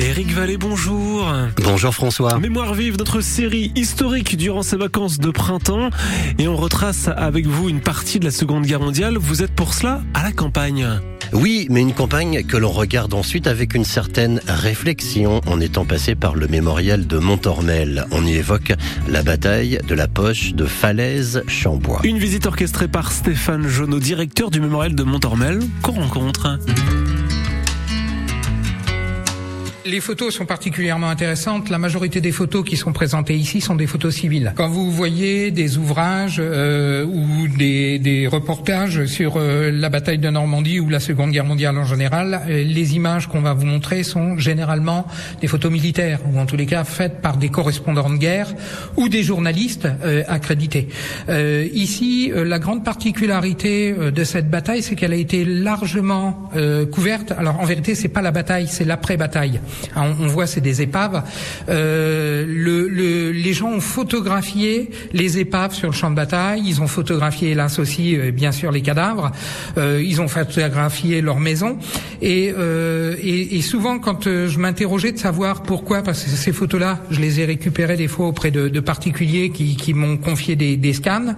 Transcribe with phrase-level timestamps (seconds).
[0.00, 1.30] Éric Vallée, bonjour.
[1.62, 2.38] Bonjour François.
[2.38, 5.90] Mémoire vive, notre série historique durant ces vacances de printemps.
[6.38, 9.18] Et on retrace avec vous une partie de la Seconde Guerre mondiale.
[9.18, 10.88] Vous êtes pour cela à la campagne.
[11.34, 16.14] Oui, mais une campagne que l'on regarde ensuite avec une certaine réflexion en étant passé
[16.14, 18.06] par le mémorial de Montormel.
[18.10, 18.72] On y évoque
[19.06, 22.00] la bataille de la poche de Falaise-Chambois.
[22.04, 26.58] Une visite orchestrée par Stéphane Jonot, directeur du mémorial de Montormel, qu'on rencontre.
[29.90, 31.68] Les photos sont particulièrement intéressantes.
[31.68, 34.52] La majorité des photos qui sont présentées ici sont des photos civiles.
[34.54, 40.30] Quand vous voyez des ouvrages euh, ou des, des, reportages sur euh, la bataille de
[40.30, 44.04] Normandie ou la Seconde Guerre mondiale en général, euh, les images qu'on va vous montrer
[44.04, 45.08] sont généralement
[45.40, 48.54] des photos militaires ou en tous les cas faites par des correspondants de guerre
[48.96, 50.86] ou des journalistes euh, accrédités.
[51.28, 56.48] Euh, ici, la grande particularité de cette bataille, c'est qu'elle a été largement
[56.92, 57.32] couverte.
[57.32, 59.60] Alors en vérité, c'est pas la bataille, c'est l'après-bataille.
[59.96, 61.22] Hein, on, voit c'est des épaves.
[61.68, 66.62] Euh, le, le, les gens ont photographié les épaves sur le champ de bataille.
[66.66, 69.32] Ils ont photographié hélas aussi euh, bien sûr les cadavres.
[69.78, 71.78] Euh, ils ont photographié leur maison.
[72.22, 76.52] Et, euh, et, et, souvent quand euh, je m'interrogeais de savoir pourquoi, parce que ces
[76.52, 80.56] photos-là, je les ai récupérées des fois auprès de, de particuliers qui, qui m'ont confié
[80.56, 81.34] des, des, scans.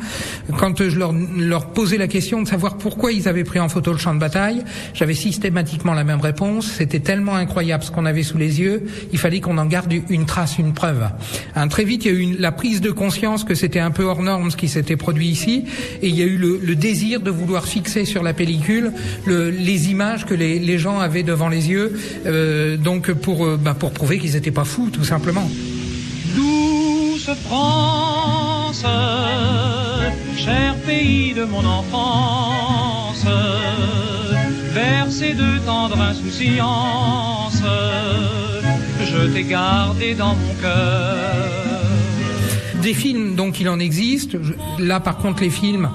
[0.58, 3.92] Quand je leur, leur posais la question de savoir pourquoi ils avaient pris en photo
[3.92, 4.62] le champ de bataille,
[4.94, 6.66] j'avais systématiquement la même réponse.
[6.66, 10.26] C'était tellement incroyable ce qu'on avait sous les yeux, il fallait qu'on en garde une
[10.26, 11.08] trace, une preuve.
[11.54, 14.04] Hein, très vite, il y a eu la prise de conscience que c'était un peu
[14.04, 15.64] hors norme ce qui s'était produit ici,
[16.00, 18.92] et il y a eu le, désir de vouloir fixer sur la pellicule
[19.26, 21.92] le, les images que les, les, gens avaient devant les yeux,
[22.26, 25.48] euh, donc pour, euh, bah, pour prouver qu'ils n'étaient pas fous, tout simplement.
[26.34, 28.84] Douce France,
[30.36, 33.26] cher pays de mon enfance?
[34.72, 37.62] Versé de tendre insouciance,
[39.04, 41.36] je t'ai gardé dans mon cœur.
[42.82, 44.36] Des films, donc il en existe.
[44.78, 45.88] Là, par contre, les films,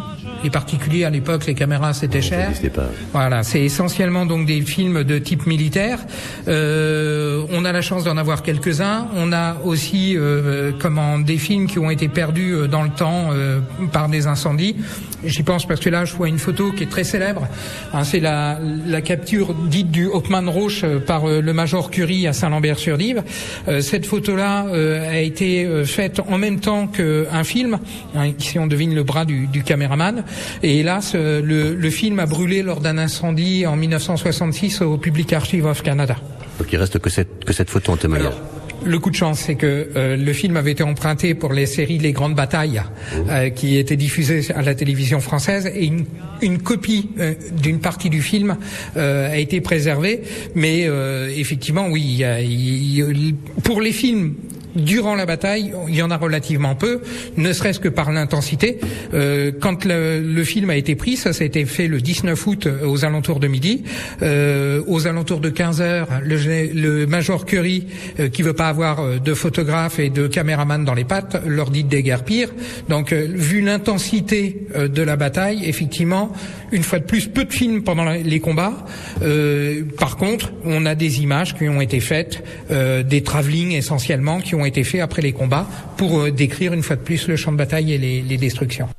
[0.43, 2.51] les particuliers à l'époque, les caméras c'était cher.
[2.73, 2.89] Pas.
[3.13, 5.99] Voilà, c'est essentiellement donc des films de type militaire.
[6.47, 9.07] Euh, on a la chance d'en avoir quelques-uns.
[9.15, 13.29] On a aussi euh, comment des films qui ont été perdus euh, dans le temps
[13.31, 13.59] euh,
[13.91, 14.75] par des incendies.
[15.23, 17.47] J'y pense parce que là, je vois une photo qui est très célèbre.
[17.93, 22.33] Hein, c'est la, la, capture dite du Hopman Roche par euh, le major Curie à
[22.33, 23.23] Saint-Lambert-sur-Dive.
[23.67, 27.79] Euh, cette photo-là a été faite en même temps qu'un film.
[28.15, 30.23] Hein, ici, on devine le bras du, du caméraman.
[30.63, 35.65] Et hélas, le, le film a brûlé lors d'un incendie en 1966 au Public Archive
[35.65, 36.15] of Canada.
[36.59, 38.33] Donc il reste que cette, que cette photo en témoignage.
[38.85, 41.97] Le coup de chance, c'est que euh, le film avait été emprunté pour les séries
[41.97, 42.81] Les Grandes Batailles,
[43.29, 46.05] euh, qui étaient diffusées à la télévision française, et une,
[46.41, 48.57] une copie euh, d'une partie du film
[48.95, 50.21] a été préservée.
[50.55, 50.87] Mais
[51.35, 54.35] effectivement, oui, il y a, il, pour les films
[54.77, 57.01] durant la bataille, il y en a relativement peu,
[57.35, 58.79] ne serait-ce que par l'intensité.
[59.13, 62.47] Euh, quand le, le, film a été pris, ça, ça a été fait le 19
[62.47, 63.83] août aux alentours de midi.
[64.21, 66.37] Euh, aux alentours de 15 heures, le,
[66.73, 67.87] le major Curry,
[68.19, 71.83] euh, qui veut pas avoir de photographe et de caméraman dans les pattes, leur dit
[71.83, 72.49] de déguerpir.
[72.89, 76.31] Donc, euh, vu l'intensité euh, de la bataille, effectivement,
[76.71, 78.85] une fois de plus, peu de films pendant les combats.
[79.21, 84.55] Euh, par contre, on a des images qui ont été faites, des travelling essentiellement, qui
[84.55, 85.67] ont été faits après les combats
[85.97, 88.89] pour euh, décrire une fois de plus le champ de bataille et les, les destructions.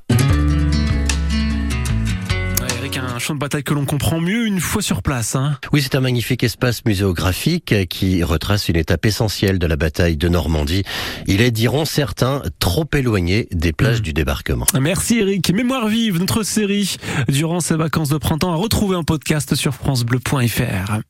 [2.79, 5.35] Eric, un champ de bataille que l'on comprend mieux une fois sur place.
[5.35, 5.59] Hein.
[5.73, 10.29] Oui, c'est un magnifique espace muséographique qui retrace une étape essentielle de la bataille de
[10.29, 10.85] Normandie.
[11.27, 14.05] Il est, diront certains, trop éloigné des plages mmh.
[14.05, 14.67] du débarquement.
[14.81, 15.53] Merci Eric.
[15.53, 16.97] Mémoire vive, notre série
[17.29, 21.01] durant ces vacances de printemps à retrouver en podcast sur francebleu.fr.